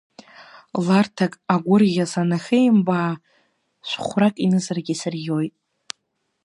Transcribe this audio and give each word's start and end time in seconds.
Ларҭак 0.85 1.33
агәырӷьа 1.53 2.05
санахимбаа, 2.11 3.11
шә-хәрак 3.87 4.35
инызаргьы 4.45 4.93
исырӷьоит. 4.95 5.53